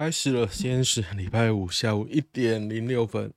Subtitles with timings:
[0.00, 3.34] 开始了，今天是礼拜五下午一点零六分。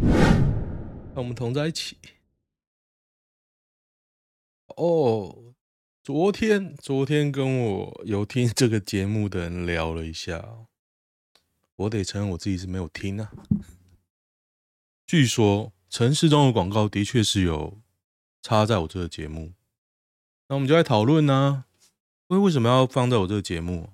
[0.00, 1.98] 让我们同在一起。
[4.78, 5.54] 哦，
[6.02, 10.66] 昨天昨天跟我有听这个节目的人聊了一下，
[11.76, 13.30] 我得承认我自己是没有听啊。
[15.06, 17.78] 据说城市中的广告的确是有
[18.40, 19.52] 插在我这个节目，
[20.48, 21.66] 那我们就来讨论呢，
[22.28, 23.90] 为为什么要放在我这个节目？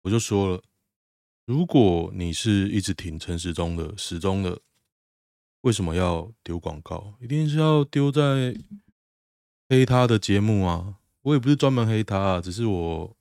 [0.00, 0.64] 我就说了。
[1.44, 4.60] 如果你是一直挺陈时中的时钟的，
[5.62, 7.14] 为什么要丢广告？
[7.20, 8.56] 一定是要丢在
[9.68, 10.98] 黑他的节目啊！
[11.22, 13.16] 我也不是专门黑他啊，只是我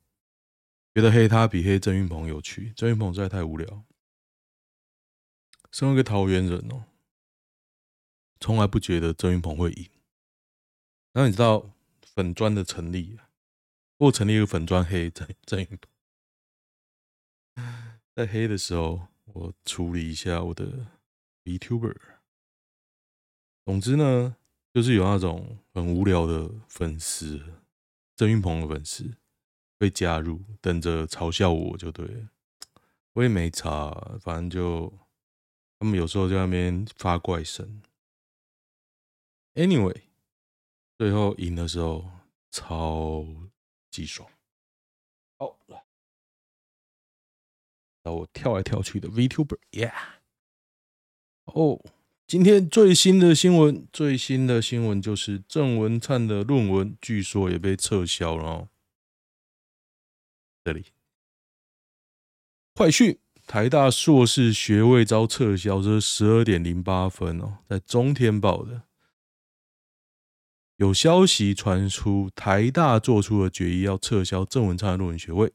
[0.93, 2.73] 觉得黑他比黑郑云鹏有趣。
[2.75, 3.83] 郑云鹏实在太无聊。
[5.71, 6.85] 身为一个桃园人哦，
[8.39, 9.89] 从来不觉得郑云鹏会赢。
[11.13, 13.17] 那你知道粉专的成立，
[13.97, 15.79] 或成立一个粉专黑郑郑云鹏。
[18.21, 20.85] 在黑的时候，我处理一下我的
[21.43, 21.95] VTuber。
[23.65, 24.37] 总之呢，
[24.71, 27.41] 就是有那种很无聊的粉丝，
[28.15, 29.17] 郑云鹏的粉丝
[29.79, 32.29] 会加入，等着嘲笑我就对了。
[33.13, 33.89] 我也没查，
[34.21, 34.93] 反正就
[35.79, 37.81] 他们有时候在那边发怪声。
[39.55, 40.03] Anyway，
[40.99, 42.07] 最后赢的时候
[42.51, 43.25] 超
[43.89, 44.29] 级爽。
[48.11, 49.93] 我跳来跳去的 VTuber，Yeah！
[51.45, 51.83] 哦，
[52.27, 58.67] 今天最新的新闻，最新的新闻就是郑文灿的论文据说也被撤销了哦。
[60.63, 60.85] 这里，
[62.75, 63.17] 快讯：
[63.47, 68.83] 台大硕士学位遭撤销，这是十二点零八分哦，在中天报的。
[70.77, 75.51] 有消息传出，台大做出了决议，要撤销郑文灿的论文学位。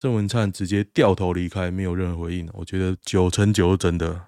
[0.00, 2.48] 郑文灿直接掉头离开，没有任何回应。
[2.54, 4.26] 我觉得九成九是真的。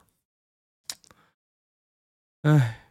[2.42, 2.90] 哎，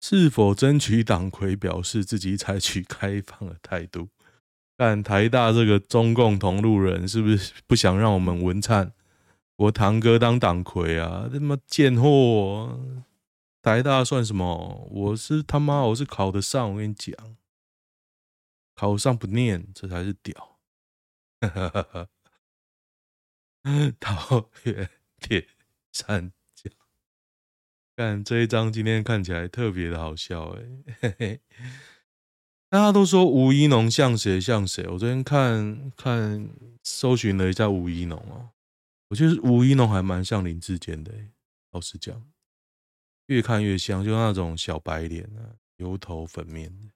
[0.00, 4.08] 是否争取党魁表示自己采取开放的态度？
[4.76, 8.92] 但台大这个中共同路人是不是不想让我们文灿
[9.56, 11.30] 我堂哥当党魁啊？
[11.32, 12.80] 他妈贱货！
[13.62, 14.88] 台大算什么？
[14.90, 16.72] 我是他妈，我是考得上。
[16.72, 17.14] 我跟你讲，
[18.74, 20.53] 考上不念，这才是屌。
[21.48, 22.08] 哈哈哈！
[23.98, 24.90] 桃园
[25.20, 25.48] 铁
[25.92, 26.70] 三角，
[27.96, 30.56] 看这一张，今天看起来特别的好笑
[31.00, 31.40] 哎！
[32.68, 34.84] 大家都说吴一农像谁像谁？
[34.88, 36.50] 我昨天看看
[36.82, 38.50] 搜寻了一下吴一农哦，
[39.08, 41.12] 我觉得吴一农还蛮像林志坚的。
[41.70, 42.28] 老实讲，
[43.26, 46.93] 越看越像，就那种小白脸啊，油头粉面的。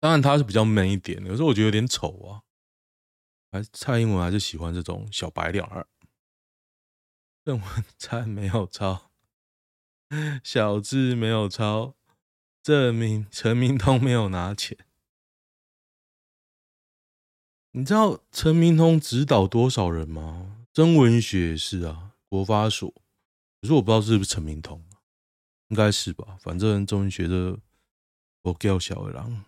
[0.00, 2.42] 当然他是比较闷一点，有时候我觉得有点丑啊。
[3.52, 5.86] 还蔡英文还是喜欢这种小白脸儿。
[7.44, 9.10] 郑文灿没有抄，
[10.42, 11.94] 小智没有抄，
[12.62, 14.78] 证明陈明通没有拿钱。
[17.72, 20.64] 你知道陈明通指导多少人吗？
[20.72, 22.88] 曾文学也是啊，国发所。
[23.60, 24.84] 可是我不知道是不是陈明通，
[25.68, 26.38] 应该是吧？
[26.40, 27.58] 反正曾文学的
[28.42, 29.44] 我叫小二郎。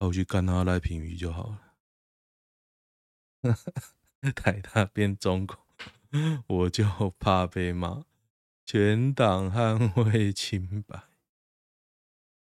[0.00, 1.56] 那我去干他赖品妤就好
[3.42, 3.54] 了。
[4.34, 5.56] 台大变中共，
[6.46, 6.84] 我就
[7.18, 8.04] 怕被骂。
[8.66, 11.02] 全党捍卫清白。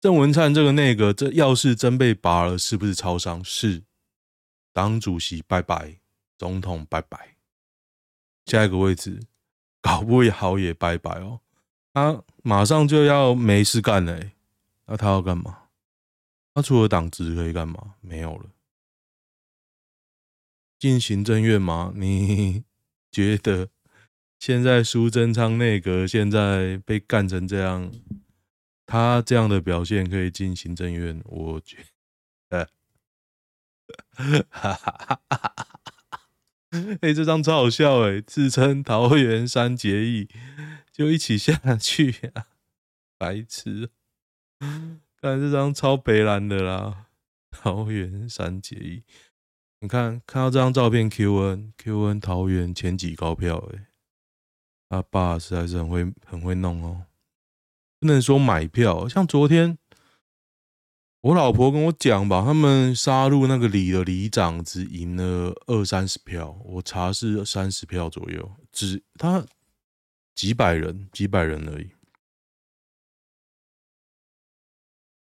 [0.01, 3.43] 郑文灿这个内阁，这要是真被拔了，是不是超商？
[3.43, 3.83] 是。
[4.71, 5.99] 党主席拜拜，
[6.37, 7.37] 总统拜拜。
[8.45, 9.21] 下一个位置，
[9.81, 11.41] 搞不好也拜拜哦。
[11.93, 14.31] 他马上就要没事干了，
[14.85, 15.64] 那他要干嘛？
[16.55, 17.95] 他除了党职可以干嘛？
[17.99, 18.49] 没有了。
[20.79, 21.91] 进行政院吗？
[21.97, 22.63] 你
[23.11, 23.69] 觉得
[24.39, 27.91] 现在苏贞昌内阁现在被干成这样，
[28.85, 31.21] 他这样的表现可以进行政院？
[31.25, 31.85] 我觉
[32.47, 32.69] 得，
[34.49, 36.27] 哈哈哈哈哈！
[37.01, 40.29] 哎，这张超好笑哎，自称桃园三结义，
[40.91, 42.47] 就一起下去呀、啊，
[43.17, 43.89] 白痴！
[45.25, 47.07] 但这张超北蓝的啦，
[47.49, 49.01] 桃园三结义。
[49.79, 53.87] 你看，看到这张照片，QN QN 桃园前几高票诶，
[54.87, 57.05] 他爸实在是很会很会弄哦，
[57.99, 59.79] 不能说买票，像昨天
[61.21, 69.43] 我老婆跟我讲吧，他们杀入那个里的里长只赢了二三十票，我查是三十票左右，只他
[70.35, 71.89] 几百人几百人而已。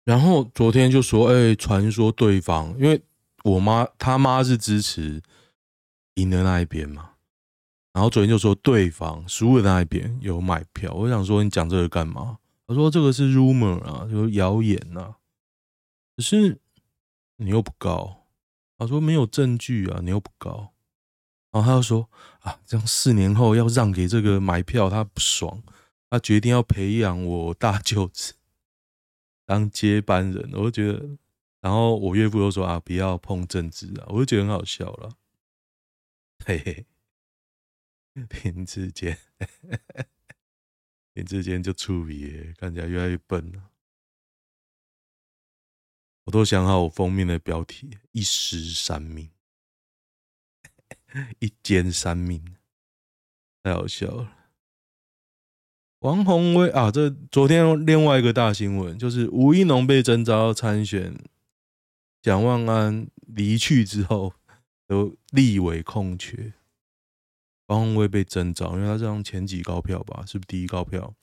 [0.07, 3.04] 然后昨天就说，哎，传说对方因为。
[3.44, 5.21] 我妈他妈是支持
[6.15, 7.12] 赢的那一边嘛，
[7.94, 12.39] 然后昨天就说对方输的那一边有买票，我想说你讲这个干嘛？
[12.68, 15.15] 他说这个是 rumor 啊，就是谣言呐，
[16.18, 16.60] 可是
[17.38, 18.25] 你又不告，
[18.77, 20.74] 他说没有证据啊，你又不告，
[21.51, 25.63] 然后他又说啊，这样四年后要让给这个买票，他不爽，
[26.10, 28.33] 他决定要培养我大舅子。
[29.48, 31.18] 当接班人，我就觉得。
[31.62, 35.18] 然后我岳父又说啊，不要碰政治啊，我就觉得很好笑了。
[36.46, 36.86] 嘿嘿，
[38.44, 39.18] 林志坚，
[41.14, 43.72] 林志坚就出名，看起来越来越笨了。
[46.26, 49.32] 我都想好我封面的标题：一尸三命，
[51.40, 52.58] 一奸三命，
[53.64, 54.47] 太好笑了。
[56.07, 61.13] 王鸿薇啊，这昨天另外一个大新闻就是吴一农被征召参选。
[62.21, 64.33] 蒋万安离去之后，
[64.88, 66.54] 都立委空缺，
[67.65, 71.13] 王宏威被征召，因为他这样前几高票吧，是不是第一高票？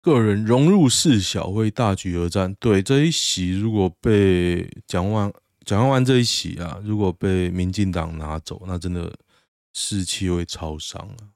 [0.00, 2.52] 个人融入四小为大局而战。
[2.56, 5.32] 对这一席，如果被蒋万
[5.64, 9.16] 蒋万安这一席啊，如果被民进党拿走，那真的
[9.72, 11.31] 士气会超伤啊！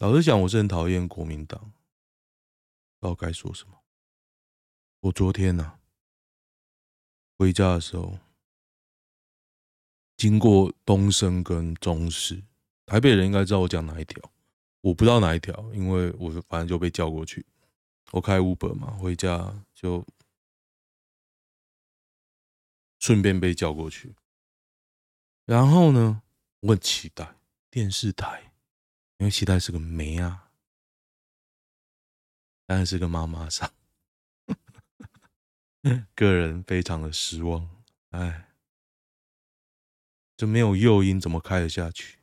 [0.00, 1.60] 老实讲，我是很讨厌国民党，
[2.98, 3.82] 不知道该说什么。
[5.00, 5.80] 我昨天呐、啊，
[7.36, 8.18] 回家的时候，
[10.16, 12.42] 经过东升跟中视，
[12.86, 14.32] 台北人应该知道我讲哪一条，
[14.80, 17.44] 我不知道哪一条，因为我反正就被叫过去。
[18.12, 20.02] 我开 Uber 嘛，回家就
[23.00, 24.14] 顺便被叫过去。
[25.44, 26.22] 然后呢，
[26.60, 27.36] 我很期待
[27.70, 28.49] 电视台，
[29.20, 30.48] 因为期待是个妹啊，
[32.64, 33.70] 但是个妈妈桑。
[36.14, 37.68] 个人非常的失望，
[38.12, 38.54] 哎，
[40.38, 42.20] 这没有诱因怎么开得下去？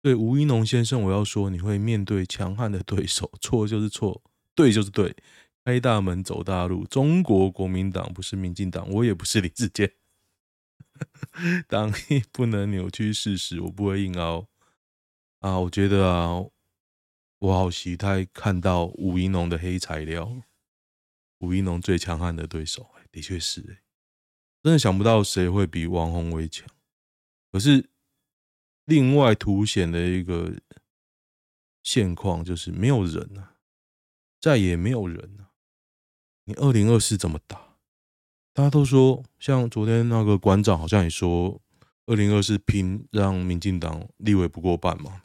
[0.00, 4.22] 对吴怡农先生，我要说，你会面对强悍的对手，错就是错，
[4.54, 5.16] 对就是对，
[5.64, 6.86] 开大门走大路。
[6.86, 9.92] 中国国民党不是民进党，我也不是李志坚，
[11.66, 14.46] 党意不能扭曲事实，我不会硬凹
[15.40, 15.58] 啊。
[15.58, 16.44] 我觉得啊，
[17.38, 20.42] 我好期待看到吴一农的黑材料。
[21.38, 23.62] 吴一农最强悍的对手，的确是，
[24.60, 26.66] 真的想不到谁会比王鸿薇强。
[27.52, 27.88] 可是，
[28.86, 30.52] 另外凸显的一个
[31.84, 33.54] 现况就是没有人啊，
[34.40, 35.54] 再也没有人啊。
[36.42, 37.76] 你二零二四怎么打？
[38.52, 41.62] 大家都说，像昨天那个馆长好像也说，
[42.06, 45.22] 二零二四拼让民进党立委不过半嘛。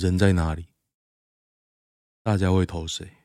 [0.00, 0.68] 人在哪里？
[2.22, 3.18] 大家会投谁？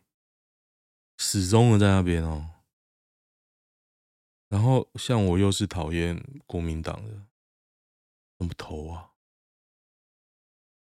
[1.18, 2.52] 始终的在那边哦。
[4.50, 7.26] 然后像我又是讨厌国民党的，
[8.38, 9.14] 怎么投啊？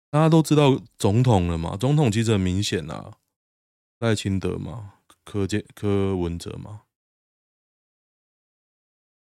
[0.10, 1.78] 大家都知道总统了嘛？
[1.78, 3.20] 总统其实很明显啊，
[4.00, 6.86] 赖清德嘛，柯建柯文哲嘛，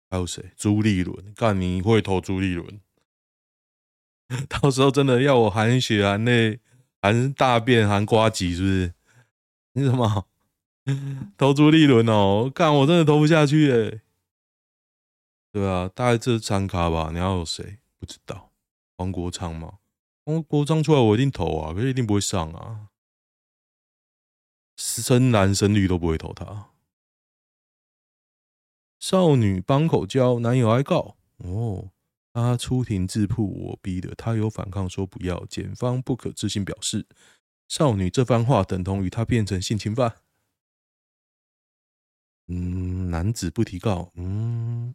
[0.08, 0.52] 还有谁？
[0.56, 1.32] 朱立伦？
[1.34, 2.80] 干，你会投朱立伦？
[4.48, 6.60] 到时候真的要我含血含泪。
[7.02, 8.94] 含大便含瓜子是不是？
[9.72, 10.26] 你什么
[11.38, 12.50] 投朱立伦哦？
[12.54, 14.02] 干，我真的投不下去哎。
[15.50, 17.08] 对啊，大概这三卡吧。
[17.10, 17.78] 你要有谁？
[17.98, 18.52] 不知道。
[18.98, 19.78] 黄国昌吗？
[20.26, 22.88] 黄国昌出来我一定投啊，可是一定不会上啊。
[24.76, 26.68] 深蓝深绿都不会投他。
[28.98, 31.90] 少女帮口交，男友挨告哦。
[32.32, 37.06] 他出庭自曝我逼的，他有反抗说不要，检方不可置信表示，
[37.68, 40.16] 少女这番话等同于他变成性侵犯。
[42.46, 44.94] 嗯，男子不提告，嗯，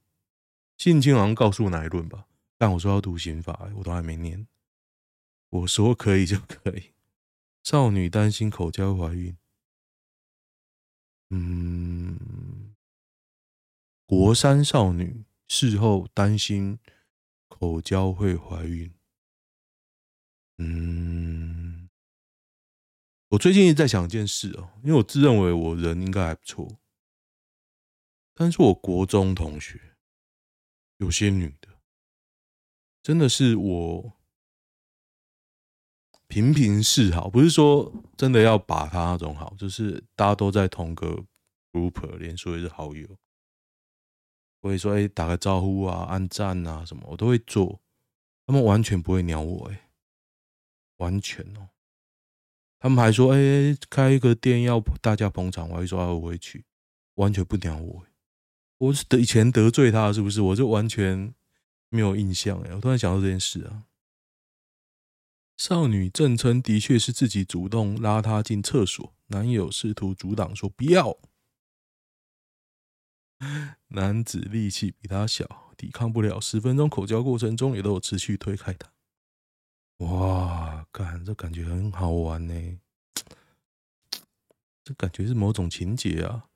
[0.77, 2.27] 性侵好像告诉哪一轮吧？
[2.57, 4.47] 但我说要读刑法，我都还没念。
[5.49, 6.91] 我说可以就可以。
[7.63, 9.35] 少女担心口交怀孕，
[11.31, 12.75] 嗯，
[14.05, 16.79] 国三少女事后担心。
[17.47, 18.93] 口交会怀孕？
[20.57, 21.89] 嗯，
[23.29, 26.79] 我最近一直在想一件事哦，因为我自认为我人应该还不错，
[28.33, 29.97] 但是我国中同学
[30.97, 31.67] 有些女的，
[33.03, 34.13] 真的是我
[36.27, 41.25] 频频示好，不是说真的要把她那种好，就是大家都在同个
[41.73, 43.17] group，连说是好友。
[44.65, 47.79] 我会说，哎，打个招呼啊，按赞啊，什么我都会做。
[48.47, 49.89] 他们完全不会鸟我，哎，
[50.97, 51.69] 完全哦。
[52.79, 56.65] 他们还说：“哎、欸，开一个店要大家捧场。”我还说：“我会去。”
[57.13, 58.07] 完全不鸟我。
[58.79, 60.41] 我是得以前得罪他是不是？
[60.41, 61.35] 我就完全
[61.89, 62.73] 没有印象哎。
[62.73, 63.83] 我突然想到这件事啊。
[65.57, 71.15] 少女证称的确是自己主动拉他进厕所，男友试图阻挡说不要。
[73.89, 76.39] 男子力气比他小，抵抗不了。
[76.39, 78.91] 十分钟口交过程中也都有持续推开他。
[79.97, 82.79] 哇，干，这感觉很好玩呢。
[84.83, 86.49] 这感觉是某种情节啊。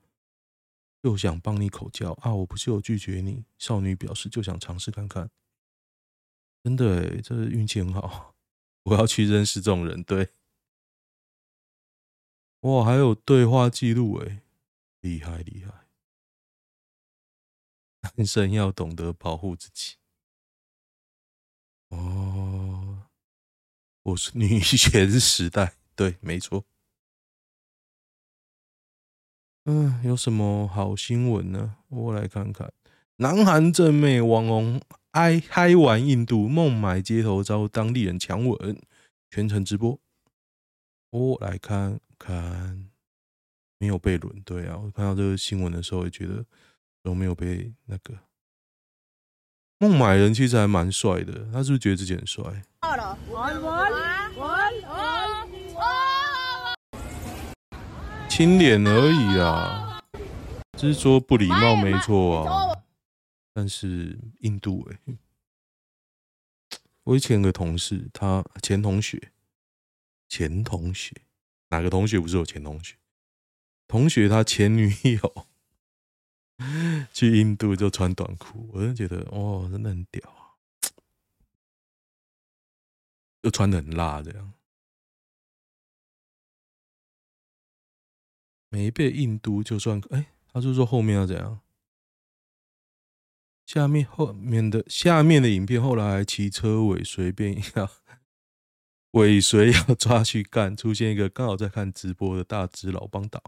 [1.02, 3.46] 又想帮你口交啊，我不是有拒绝你。
[3.58, 5.30] 少女表示就想尝试看看。
[6.64, 8.36] 真的，这运气很好。
[8.84, 10.30] 我要去认识这种人，对。
[12.62, 14.42] 哇，还有对话记录诶，
[15.00, 15.89] 厉害厉害。
[18.02, 19.96] 男生要懂得保护自己。
[21.90, 23.08] 哦，
[24.04, 26.66] 我是女权时代，对，没错。
[29.66, 31.78] 嗯，有什么好新闻呢？
[31.90, 32.72] 我来看看。
[33.18, 38.82] 南韩正妹网红嗨嗨玩印度，孟买街头遭当地人强吻，
[39.30, 40.00] 全程直播。
[41.10, 42.90] 我来看看，
[43.78, 44.42] 没有被轮。
[44.44, 46.46] 对啊，我看到这个新闻的时候也觉得
[47.04, 48.18] 都没有被那个。
[49.78, 52.44] 孟买人其实还蛮帅的，他是不是觉得自己很帅？
[58.30, 60.02] 亲脸而已啊，
[60.78, 62.84] 只是说不礼貌没错啊。
[63.54, 65.18] 但是印度哎、
[67.04, 69.32] 我以前有个同事，他前同学，
[70.30, 71.14] 前同学，
[71.70, 72.96] 哪个同学不是我前同学？
[73.88, 75.48] 同学他前女友
[77.14, 80.60] 去印度就穿短裤，我就觉得哦，真的很屌啊，
[83.42, 84.54] 又穿得很辣这样。
[88.70, 91.62] 没被印度就算哎、他就说后面要怎样？
[93.66, 97.90] 下面后面的下面的影片后来骑车尾随便要
[99.12, 103.42] 尾随要抓去干，出现一个刚好在看直播的大只老帮党，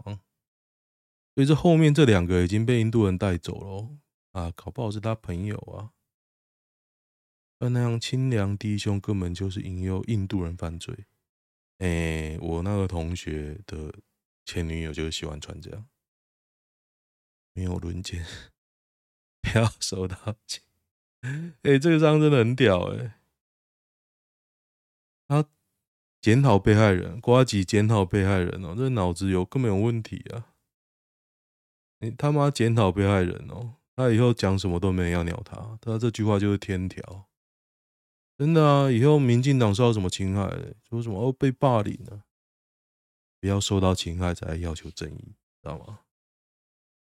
[1.34, 3.88] 所以这后面这两个已经被印度人带走了
[4.32, 5.92] 啊，搞不好是他朋友啊。
[7.58, 11.06] 而那样清凉低胸根本就是引诱印度人犯罪。
[11.78, 13.94] 哎、我那个同学的。
[14.44, 15.86] 前女友就喜欢穿这样，
[17.52, 18.26] 没有轮奸，
[19.40, 20.60] 不要收到钱。
[21.20, 23.20] 哎、欸，这个章真的很屌哎、
[25.28, 25.48] 他
[26.20, 30.51] 检讨被害人，瓜吉检讨被害人哦、这脑子有根本有问题啊！
[32.02, 37.28] 你他妈检讨被害人哦、他以后讲什么都没人要鸟他，他这句话就是天条，
[38.36, 38.90] 真的啊！
[38.90, 40.50] 以后民进党受到什么侵害，
[40.88, 42.24] 说什么哦被霸凌了。
[43.40, 46.00] 不要受到侵害才要求正义，知道吗？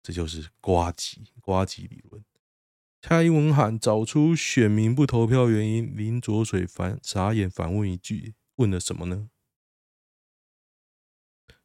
[0.01, 2.24] 这就是瓜吉瓜吉理论。
[3.01, 9.30] 蔡英文喊找出选民不投票原因，林卓水反傻眼反问一句：问了什么呢？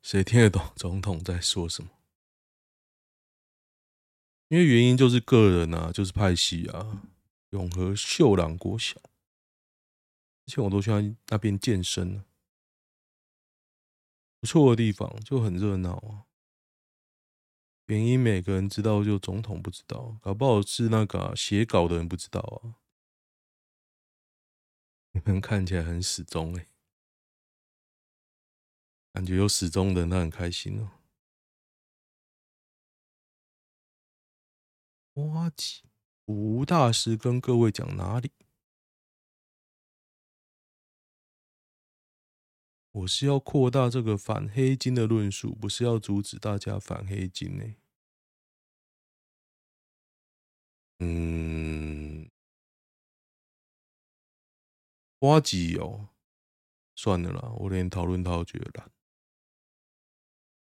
[0.03, 1.91] 谁听得懂总统在说什么？
[4.53, 7.09] 因为原因就是个人啊，就是派系啊。
[7.53, 9.01] 永和秀朗国小，
[10.45, 10.91] 之前我都去
[11.29, 12.23] 那边健身。
[14.41, 16.29] 不错的地方就很热闹啊，
[17.87, 22.77] 原因每个人知道，就总统不知道，搞不好是那个写、稿的人不知道啊。
[25.13, 26.67] 你们看起来很死忠哎、
[29.15, 30.91] 感觉有死忠的人他很开心哦、
[35.14, 35.83] 呱吉，
[36.25, 38.33] 吴大师跟各位讲哪里？
[42.92, 47.75] 我是要扩大这个反黑金的论述，不是要阻止大家反黑金呢、
[51.00, 52.31] 嗯，
[55.19, 56.09] 呱吉哦，
[56.95, 58.90] 算了啦，我连讨论他都觉得懒。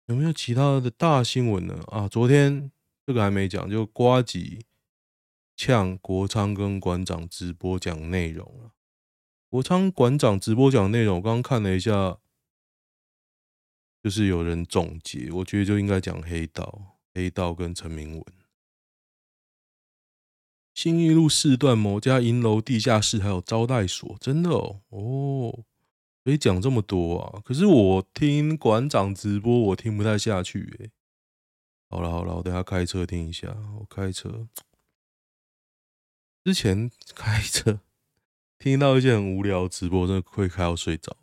[0.07, 1.83] 有没有其他的大新闻呢？
[1.89, 2.73] 啊，昨天
[3.09, 4.67] 这个还没讲，就呱吉
[5.57, 8.73] 呛国昌跟馆长直播讲内容了。
[9.49, 12.19] 国昌馆长直播讲内容，我刚刚看了一下，
[14.03, 18.25] 就是有人总结，我觉得就应该讲黑道，黑道跟陈明文，
[20.75, 25.65] 信义路四段某家银楼地下室还有招待所，真的哦，哦，
[26.23, 27.41] 可以讲这么多啊？
[27.43, 30.91] 可是我听馆长直播，我听不太下去哎。
[31.89, 34.49] 好了好了，我等下开车听一下，我开车
[36.45, 37.81] 之前开车。
[38.59, 41.17] 听到一些很无聊直播，真的会开到睡着。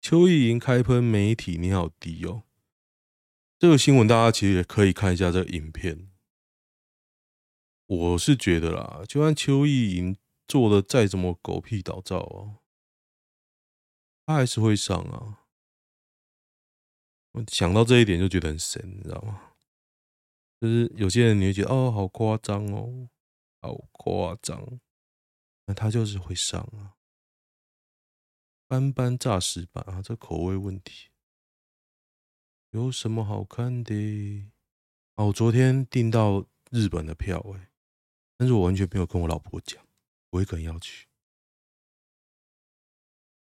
[0.00, 2.42] 邱意莹开喷媒体，你好低哦。
[3.58, 6.10] 这个新闻大家其实也可以看一下这个影片。
[7.86, 10.16] 我是觉得啦，就算邱意莹
[10.48, 12.58] 做的再怎么狗屁倒灶啊，
[14.26, 15.45] 他还是会上啊。
[17.36, 19.52] 我想到这一点就觉得很神，你知道吗？
[20.58, 23.10] 就是有些人你会觉得哦，好夸张哦，
[23.60, 24.80] 好夸张，
[25.66, 26.96] 那他就是会上啊。
[28.66, 31.10] 斑斑炸石板啊，这口味问题，
[32.70, 34.50] 有什么好看的？
[35.16, 37.68] 哦，我昨天订到日本的票哎，
[38.38, 39.86] 但是我完全没有跟我老婆讲，
[40.30, 41.06] 我一个人要去，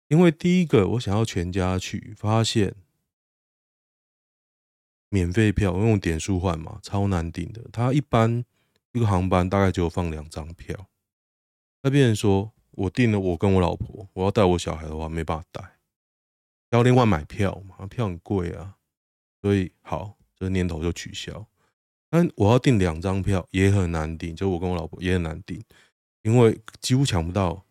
[0.08, 2.76] 因为第一个我想要全家去，发现
[5.10, 7.62] 免费票用点数换嘛，超难订的。
[7.70, 8.42] 他一般
[8.92, 10.88] 一个航班大概只有放两张票，
[11.82, 12.52] 那边人说。
[12.74, 15.78] 我订了，我跟我老婆，我要带我小孩的话没办法带，
[16.70, 18.76] 要另外买票嘛，票很贵啊，
[19.42, 21.46] 所以好，这个念头就取消。
[22.08, 25.62] 但我要订两张票也很难订，就我跟我老婆也很难订，
[26.22, 27.66] 因为几乎抢不到。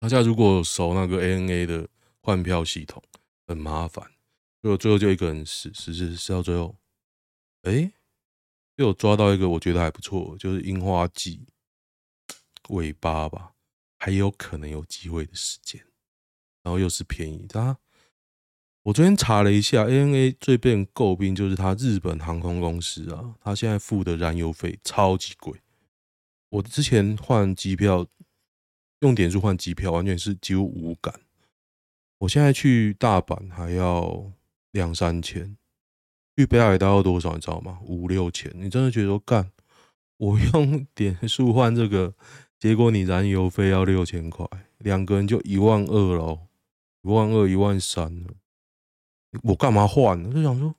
[0.00, 1.86] 大家如果熟那个 ANA 的
[2.20, 3.00] 换票系统，
[3.46, 4.10] 很麻烦，
[4.64, 6.74] 所以我最后就一个人试试试试到最后，
[7.64, 7.92] 哎，
[8.76, 11.46] 又抓到一个我觉得还不错，就是樱花季
[12.70, 13.52] 尾巴吧。
[13.98, 15.84] 还有可能有机会的时间，
[16.62, 17.44] 然后又是便宜。
[17.46, 17.78] 它，
[18.84, 25.60] 我昨天查了一下，ANA 最被人诟病就是它日本航空公司啊，它现在付的燃油费超级贵。
[26.48, 28.06] 我之前换机票
[29.00, 31.20] 用点数换机票，完全是几乎无感。
[32.16, 34.32] 我现在去大阪还要
[34.74, 35.56] 两三千，
[36.36, 37.78] 去北海道要多少你知道吗？
[37.84, 38.52] 五六千。
[38.56, 39.50] 你真的觉得说干？
[40.18, 42.14] 我用点数换这个？
[42.58, 44.46] 结果你燃油费要六千块，
[44.78, 46.48] 两个人就一万二喽，
[47.02, 48.34] 一万二一万三了，
[49.42, 50.24] 我干嘛换？
[50.24, 50.74] 我就想说，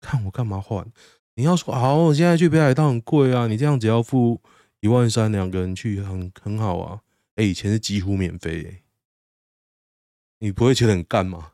[0.00, 0.86] 看我干嘛换？
[1.34, 4.40] 你要说好，我现在去北海道很贵啊，你这样只要付
[4.80, 7.02] 一万三，两个人去很很好啊。
[7.34, 8.82] 哎，以前是几乎免费，欸，
[10.38, 11.52] 你不会觉得很干吗？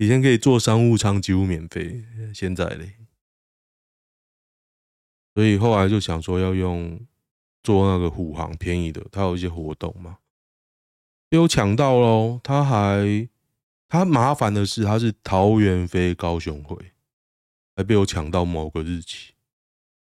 [0.00, 2.02] 以前可以坐商务舱几乎免费，
[2.34, 2.94] 现在嘞，
[5.34, 6.98] 所以后来就想说要用。
[7.62, 10.20] 坐那个虎航便宜的，它有一些活动嘛，
[11.28, 12.40] 被我抢到喽。
[12.42, 13.28] 他还
[13.86, 16.92] 他麻烦的是，他是桃园飞高雄回，
[17.76, 19.34] 还被我抢到某个日期。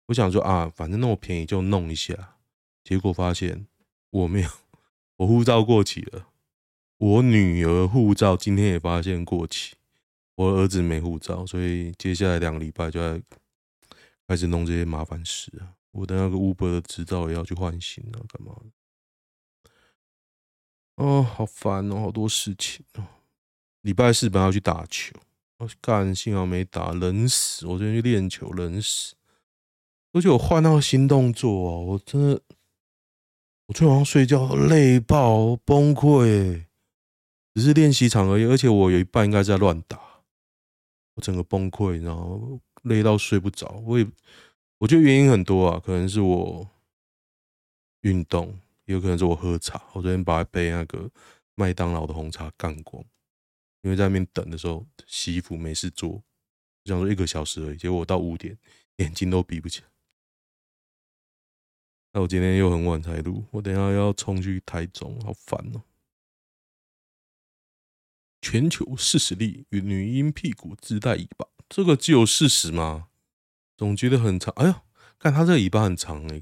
[0.08, 2.36] 我想说啊，反正那么便宜就弄一下，
[2.84, 3.66] 结果发现
[4.10, 4.50] 我没有，
[5.16, 6.28] 我护照过期了。
[6.98, 9.77] 我女儿护照今天也发现过期，
[10.38, 13.20] 我儿子没护照，所以接下来两个礼拜就要
[14.28, 15.74] 开始弄这些麻烦事啊。
[15.92, 18.56] 我的那个 Uber 的执照也要去换新了，干嘛？
[20.98, 23.04] 哦，好烦哦，好多事情哦。
[23.82, 25.16] 礼拜四本来要去打球，
[25.58, 27.66] 我干，幸好没打，冷死！
[27.66, 29.16] 我昨天去练球，冷死。
[30.14, 32.42] 而且我换那个新动作哦，我真的，
[33.66, 36.66] 我昨天晚上睡觉累爆，崩溃。
[37.56, 40.17] 只是练习场而已，而且我有一半应该在乱打，
[41.18, 42.60] 我整个崩溃，你知道吗？
[42.84, 44.08] 累到睡不着，我也。
[44.78, 46.70] 我觉得原因很多啊，可能是我
[48.02, 48.48] 运动，
[48.86, 49.84] 也有可能是我喝茶。
[49.94, 51.10] 我昨天把一杯那个
[51.56, 53.04] 麦当劳的红茶干光，
[53.82, 56.22] 因为在那边等的时候洗衣服没事做，
[56.86, 58.56] 想说一个小时而已，结果我到五点
[58.98, 59.88] 眼睛都闭不起来。
[62.14, 65.82] 那我今天又很晚才录，我等一下要冲去台中，好烦哦、
[68.50, 73.10] 全球四十例与女婴屁股自带尾巴，这个只有事实吗？
[73.76, 74.82] 总觉得很长，哎呦，
[75.20, 76.42] 看它这个尾巴很长哎，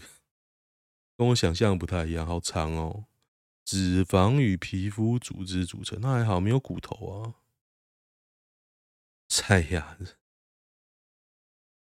[1.17, 3.05] 跟我想象不太一样，好长哦。
[3.63, 7.41] 脂肪与皮肤组织组成，那还好没有骨头啊。
[9.27, 9.97] 菜呀，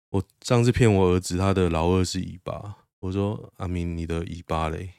[0.08, 4.94] 我上次骗我儿子，他的老二是尾巴，我说阿明你的尾巴嘞？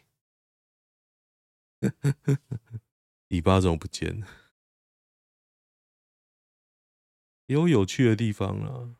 [3.28, 4.26] 尾巴怎么不见了？
[7.48, 8.94] 有有趣的地方啊。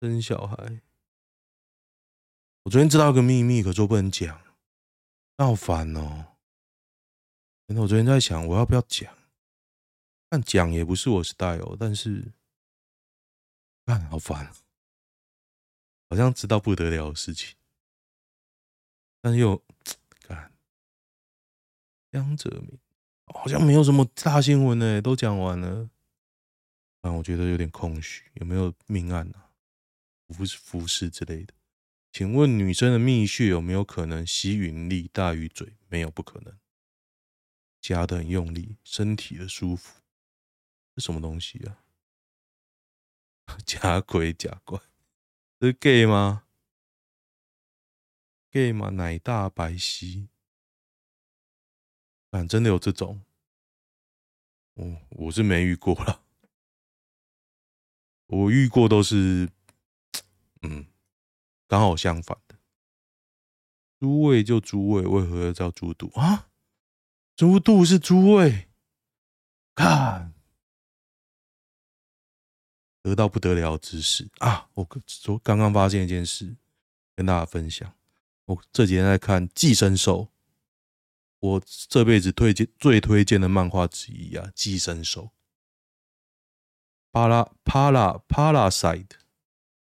[0.00, 0.82] 生小孩，
[2.64, 4.42] 我昨天知道一个秘密，可是我不能讲，
[5.38, 6.36] 那好烦哦。
[7.66, 9.16] 然后我昨天在想，我要不要讲？
[10.28, 12.32] 但讲也不是我 style，但是，
[13.84, 14.52] 干好烦，
[16.10, 17.56] 好像知道不得了的事情，
[19.22, 19.62] 但又
[20.20, 20.52] 干
[22.12, 22.78] 江泽民
[23.26, 25.88] 好像没有什么大新闻呢，都讲完了，
[27.06, 29.52] 但我觉得有点空虚，有没有命案啊？
[30.30, 31.54] 服服饰之类的，
[32.10, 35.76] 请问女生的蜜穴有没有可能吸引力大于嘴？
[35.86, 36.58] 没有，不可能。
[37.80, 40.00] 夹得很用力，身体的舒服，
[40.96, 41.84] 是什么东西啊？
[43.64, 44.80] 假鬼假怪，
[45.60, 46.48] 是 gay 吗
[48.50, 48.88] ？gay 吗？
[48.88, 50.26] 奶大白皙，
[52.32, 53.24] 反真的有这种，
[54.74, 56.25] 我我是没遇过了，
[58.26, 59.48] 我遇过都是，
[60.62, 60.86] 嗯，
[61.68, 62.56] 刚好相反的。
[63.98, 66.48] 猪胃就猪胃，为何要叫猪肚啊？
[67.34, 68.68] 猪肚是猪胃，
[69.74, 70.34] 看，
[73.02, 74.68] 得到不得了的知识啊！
[74.74, 76.56] 我昨刚刚发现一件事，
[77.14, 77.94] 跟大家分享。
[78.46, 80.22] 我这几天在看《寄生兽》，
[81.40, 85.22] 我这辈子推荐最推荐的漫画之一啊，《寄生兽》。
[87.16, 89.16] 帕拉帕拉帕拉赛特，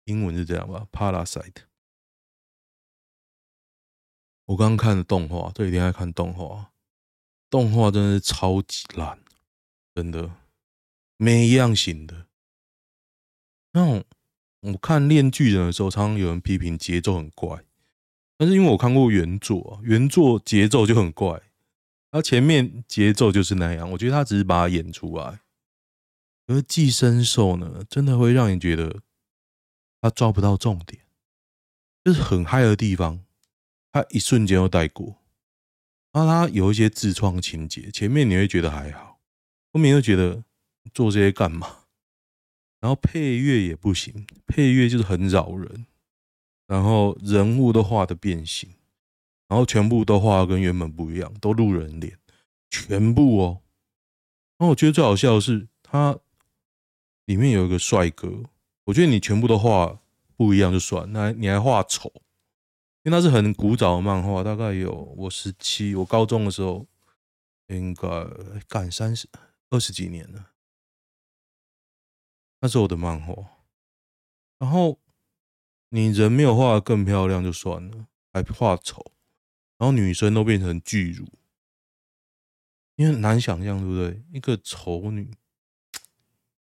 [0.05, 1.63] 英文是这样吧？Parasite。
[4.45, 6.71] 我刚刚看的动画，这几天在看动画，
[7.49, 9.19] 动画真的是超级烂，
[9.93, 10.31] 真的，
[11.17, 12.27] 每一样型的。
[13.73, 14.05] 那种
[14.61, 17.65] 我看《链锯人》的时候，常常有人批评节奏很怪，
[18.37, 21.41] 但是因为我看过原作，原作节奏就很怪，
[22.11, 25.41] 它前面节奏就是那样，我觉得他只是把它演出来。
[26.49, 29.01] 而《寄生兽》呢，真的会让你觉得
[30.01, 31.03] 他抓不到重点，
[32.03, 33.23] 就是很嗨的地方。
[33.91, 35.17] 他一瞬间又带过，
[36.11, 39.19] 然后他有一些自创情节，前面你会觉得还好，
[39.71, 40.43] 后面又觉得
[40.93, 41.85] 做这些干嘛？
[42.79, 45.85] 然后配乐也不行，配乐就是很扰人，
[46.67, 48.69] 然后人物都画的变形，
[49.47, 52.17] 然后全部都画的跟原本不一样，都路人脸，
[52.69, 53.61] 全部哦。
[54.57, 56.19] 然后我觉得最好笑的是，他
[57.29, 58.27] 里面有一个帅哥，
[58.85, 60.01] 我觉得你全部都画
[60.35, 62.11] 不一样就算，那你还画丑。
[63.03, 66.87] 因为那是很古早的漫画，大概有我十七，我高中的时候
[67.67, 68.09] 应该
[68.67, 69.29] 干三十
[69.69, 70.53] 二十几年了。
[72.61, 73.35] 那是我的漫画，
[74.57, 74.99] 然后
[75.89, 79.05] 你人没有画的更漂亮就算了，还画丑，
[79.77, 81.27] 然后女生都变成巨乳，
[82.95, 84.23] 因为很难想象，对不对？
[84.33, 85.31] 一个丑女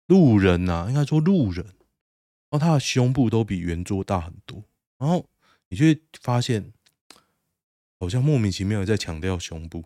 [0.10, 4.62] 路人呐、啊，应该说路人，然后他的胸部都比原作大很多，
[4.98, 5.26] 然后。
[5.72, 6.74] 你就会发现，
[8.00, 9.86] 好像莫名其妙的在强调胸部，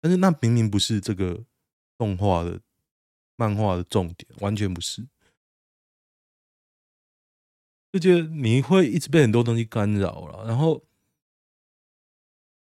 [0.00, 1.44] 但是那明明不是这个
[1.96, 2.60] 动画的
[3.36, 5.06] 漫画的重点，完全不是。
[7.92, 10.82] 就觉得你会一直被很多东西干扰了，然后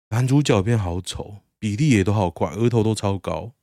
[0.09, 3.55] 男主角变好丑，比例也都好怪，额头都超高，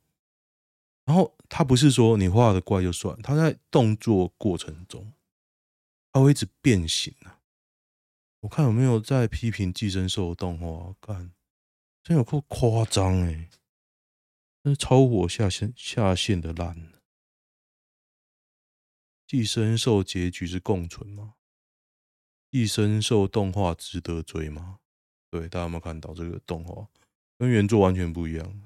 [1.05, 5.13] 然后他不是说你画的怪就算，他在动作过程中，
[6.11, 7.41] 他会一直变形啊。
[8.41, 10.95] 我看有没有在批评《寄生兽》的动画？
[11.01, 11.33] 看，
[12.03, 13.49] 真有够夸张哎！
[14.63, 16.75] 那超火下线下线的烂。
[19.27, 21.35] 《寄生兽》结局是共存吗？
[22.51, 24.79] 《寄生兽》动画值得追吗？
[25.29, 26.87] 对，大家有没有看到这个动画？
[27.37, 28.61] 跟原作完全不一样。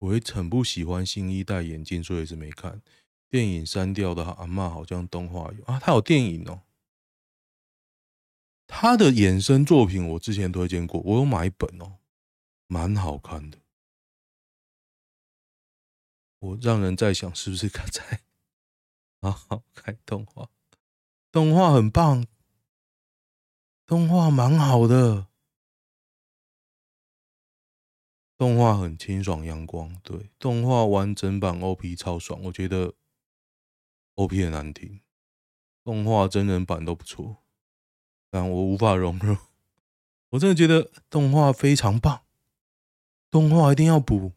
[0.00, 2.82] 我也很不喜欢新一代眼镜，所以是没看
[3.30, 4.24] 电影删掉的。
[4.24, 6.62] 阿嬷好像动画有啊，他有电影哦。
[8.66, 11.98] 他的衍生作品我之前推荐过，我有买一本哦，
[12.66, 13.58] 蛮好看的。
[16.38, 18.22] 我让人在想，是不是刚才
[19.20, 20.48] 好好看动画？
[21.32, 22.26] 动画很棒，
[23.86, 25.26] 动画蛮好的，
[28.40, 29.94] 动画很清爽阳光。
[30.02, 32.94] 对，动画完整版 OP 超爽，我觉得
[34.14, 35.02] OP 很难听，
[35.84, 37.36] 动画真人版都不错。
[38.30, 39.36] 但我无法融入，
[40.30, 42.22] 我真的觉得动画非常棒，
[43.30, 44.32] 动画一定要补，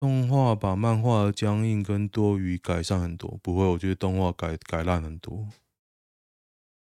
[0.00, 3.38] 动画把漫画的僵硬跟多余改善很多。
[3.40, 5.46] 不会，我觉得动画改改烂很多。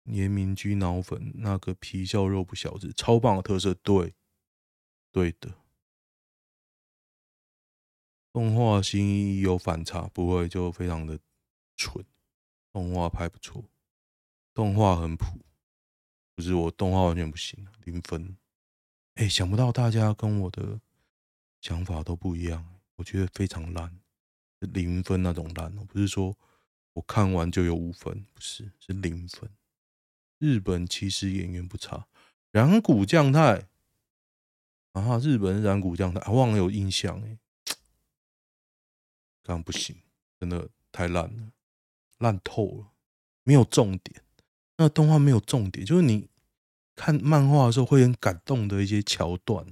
[0.03, 4.13] 严明居脑粉那个皮笑肉不小子，超棒的特色，对，
[5.11, 5.53] 对的。
[8.31, 11.19] 动画新意有反差，不会就非常的
[11.75, 12.05] 蠢，
[12.71, 13.63] 动画拍不错。
[14.53, 15.39] 动画很普，
[16.35, 18.37] 不是我动画完全不行，零分。
[19.15, 20.79] 哎、想不到大家跟我的
[21.61, 23.99] 想法都不一样，我觉得非常烂，
[24.59, 26.37] 零分那种烂哦，不是说
[26.93, 29.49] 我看完就有五分，不是，是零分。
[30.37, 32.07] 日本其实演员不差，
[32.51, 33.67] 染谷将太
[35.03, 37.37] 啊，日本染谷将太，啊，忘了有印象哎，
[39.43, 39.95] 这样不行，
[40.39, 41.51] 真的太烂了，
[42.19, 42.87] 烂透了，
[43.43, 44.21] 没有重点。
[44.77, 46.29] 那动画没有重点，就是你
[46.95, 49.65] 看漫画的时候会很感动的一些桥段，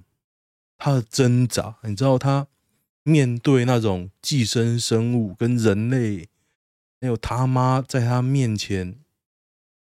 [0.77, 2.47] 他的挣扎，你知道他
[3.03, 6.27] 面对那种寄生生物跟人类，
[6.99, 8.99] 还有他妈在他面前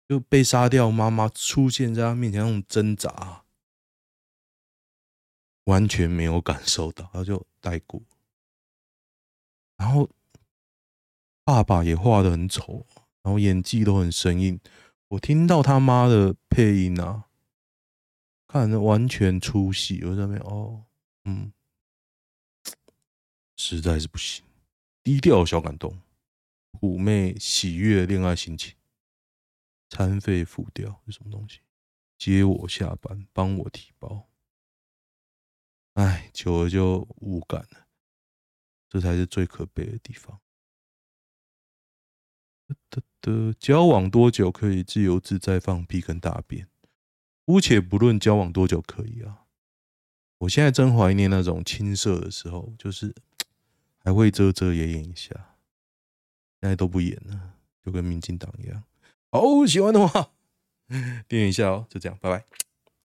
[0.06, 3.43] 就被杀掉，妈妈出现在他面前那种挣扎，
[5.64, 8.02] 完全没有感受到，他就带过。
[9.76, 10.08] 然后
[11.44, 12.86] 爸爸也画的很丑，
[13.22, 14.60] 然后演技都很生硬。
[15.08, 17.28] 我听到他妈的配音啊！
[18.46, 20.84] 看着完全出戏，我在那边哦，
[21.24, 21.52] 嗯，
[23.56, 24.44] 实在是不行。
[25.02, 26.00] 低调小感动，
[26.80, 28.74] 妩媚喜悦恋爱心情，
[29.88, 31.60] 餐费付掉是什么东西？
[32.16, 34.28] 接我下班，帮我提包。
[35.94, 37.86] 唉，久了就无感了，
[38.88, 40.40] 这才是最可悲的地方。
[42.90, 46.68] 的的，交往多久可以自由自在放屁跟大便？
[47.44, 49.46] 姑且不论交往多久可以啊，
[50.38, 53.14] 我现在真怀念那种青涩的时候，就是
[54.02, 55.34] 还会遮遮掩掩一下，
[56.60, 57.54] 现在都不演了，
[57.84, 58.82] 就跟民进党一样。
[59.30, 60.32] 好，喜欢的话
[61.28, 62.44] 点一下哦，就这样，拜拜。